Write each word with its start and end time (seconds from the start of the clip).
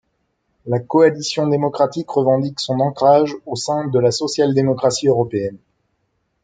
La 0.65 0.79
Coalition 0.79 1.45
démocratique 1.47 2.09
revendique 2.09 2.59
son 2.59 2.79
ancrage 2.79 3.35
au 3.45 3.55
sein 3.55 3.87
de 3.87 3.99
la 3.99 4.09
social-démocratie 4.09 5.05
européenne. 5.07 5.59